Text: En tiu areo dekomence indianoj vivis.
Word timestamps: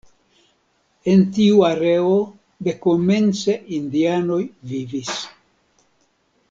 En 1.11 1.19
tiu 1.35 1.59
areo 1.67 2.15
dekomence 2.69 3.59
indianoj 3.81 4.43
vivis. 4.73 5.17